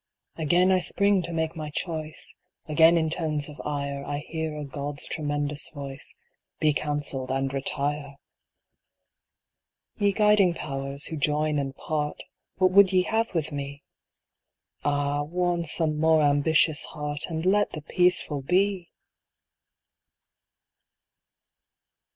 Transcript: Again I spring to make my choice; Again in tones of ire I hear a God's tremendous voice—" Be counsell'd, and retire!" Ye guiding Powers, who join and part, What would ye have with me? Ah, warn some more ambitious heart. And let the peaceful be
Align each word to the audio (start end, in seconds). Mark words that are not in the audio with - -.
Again 0.35 0.71
I 0.71 0.79
spring 0.79 1.21
to 1.21 1.31
make 1.31 1.55
my 1.55 1.69
choice; 1.69 2.35
Again 2.65 2.97
in 2.97 3.11
tones 3.11 3.47
of 3.47 3.61
ire 3.63 4.03
I 4.03 4.17
hear 4.17 4.55
a 4.57 4.65
God's 4.65 5.05
tremendous 5.05 5.69
voice—" 5.69 6.15
Be 6.59 6.73
counsell'd, 6.73 7.29
and 7.29 7.53
retire!" 7.53 8.15
Ye 9.99 10.11
guiding 10.11 10.55
Powers, 10.55 11.03
who 11.05 11.17
join 11.17 11.59
and 11.59 11.75
part, 11.75 12.23
What 12.55 12.71
would 12.71 12.91
ye 12.91 13.03
have 13.03 13.35
with 13.35 13.51
me? 13.51 13.83
Ah, 14.83 15.21
warn 15.21 15.65
some 15.65 15.99
more 15.99 16.23
ambitious 16.23 16.83
heart. 16.85 17.27
And 17.29 17.45
let 17.45 17.73
the 17.73 17.83
peaceful 17.83 18.41
be 18.41 18.89